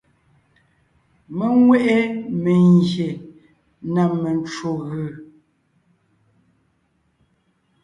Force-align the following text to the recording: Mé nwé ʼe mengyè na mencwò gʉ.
Mé 1.37 1.45
nwé 1.59 1.77
ʼe 1.85 1.95
mengyè 2.43 3.09
na 3.93 4.03
mencwò 4.21 4.71
gʉ. 4.87 5.03